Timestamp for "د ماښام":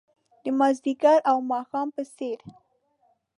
1.41-1.87